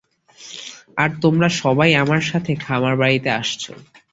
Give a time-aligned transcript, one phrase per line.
[0.97, 3.73] আর তোমরা সবাই আমার সাথে খামারবাড়িতে আসছো।